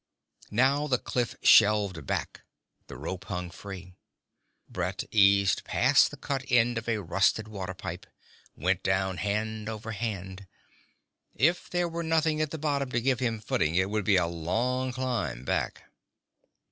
Now 0.49 0.87
the 0.87 0.97
cliff 0.97 1.35
shelved 1.43 2.07
back; 2.07 2.41
the 2.87 2.97
rope 2.97 3.25
hung 3.25 3.51
free. 3.51 3.93
Brett 4.67 5.03
eased 5.11 5.63
past 5.63 6.09
the 6.09 6.17
cut 6.17 6.43
end 6.49 6.79
of 6.79 6.89
a 6.89 7.03
rusted 7.03 7.47
water 7.47 7.75
pipe, 7.75 8.07
went 8.55 8.81
down 8.81 9.17
hand 9.17 9.69
over 9.69 9.91
hand. 9.91 10.47
If 11.35 11.69
there 11.69 11.87
were 11.87 12.01
nothing 12.01 12.41
at 12.41 12.49
the 12.49 12.57
bottom 12.57 12.89
to 12.93 12.99
give 12.99 13.19
him 13.19 13.39
footing, 13.39 13.75
it 13.75 13.91
would 13.91 14.03
be 14.05 14.15
a 14.15 14.25
long 14.25 14.91
climb 14.91 15.45
back 15.45 15.83